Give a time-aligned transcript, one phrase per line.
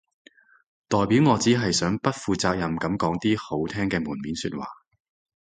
[0.87, 4.65] 代表我只係想不負責任噉講啲好聽嘅門面說話